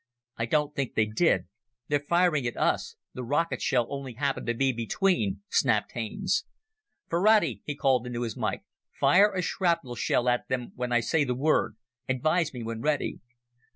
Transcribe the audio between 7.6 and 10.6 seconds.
he called into his mike, "fire a shrapnel shell at